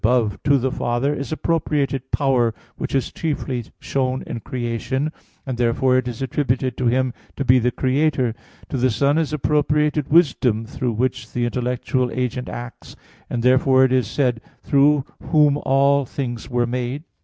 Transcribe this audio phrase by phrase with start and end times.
[0.03, 5.11] 8, ad 3), to the Father is appropriated power which is chiefly shown in creation,
[5.45, 8.33] and therefore it is attributed to Him to be the Creator.
[8.69, 12.95] To the Son is appropriated wisdom, through which the intellectual agent acts;
[13.29, 17.03] and therefore it is said: "Through Whom all things were made."